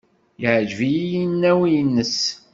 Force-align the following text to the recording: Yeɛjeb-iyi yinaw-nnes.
Yeɛjeb-iyi 0.41 1.03
yinaw-nnes. 1.11 2.17